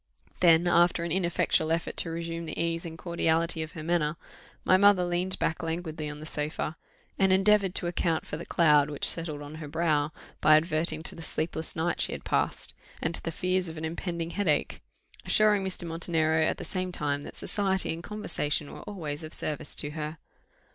[0.39, 4.15] Then, after an ineffectual effort to resume the ease and cordiality of her manner,
[4.65, 6.75] my mother leaned back languidly on the sofa,
[7.19, 10.11] and endeavoured to account for the cloud which settled on her brow
[10.41, 13.85] by adverting to the sleepless night she had passed, and to the fears of an
[13.85, 14.81] impending headache;
[15.23, 15.83] assuring Mr.
[15.83, 20.17] Montenero at the same time that society and conversation were always of service to her.